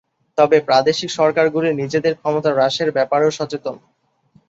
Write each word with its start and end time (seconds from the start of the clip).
তবে 0.37 0.57
প্রাদেশিক 0.67 1.09
সরকারগুলি 1.11 1.69
নিজেদের 1.81 2.13
ক্ষমতা 2.19 2.49
হ্রাসের 2.53 2.89
ব্যাপারেও 2.91 3.31
সচেতন। 3.31 3.75